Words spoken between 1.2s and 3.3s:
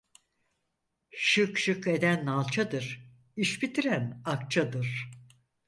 Şık şık eden nalçadır,